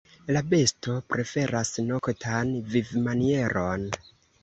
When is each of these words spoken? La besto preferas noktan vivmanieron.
La 0.35 0.41
besto 0.53 0.95
preferas 1.15 1.73
noktan 1.91 2.57
vivmanieron. 2.75 3.91